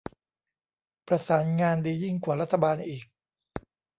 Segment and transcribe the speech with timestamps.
[1.07, 3.03] ประสานงานดียิ่งกว่ารัฐบาลอีก